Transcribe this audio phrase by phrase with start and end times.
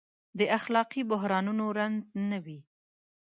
[0.39, 1.99] د اخلاقي بحرانونو رنځ
[2.29, 2.59] نه وي.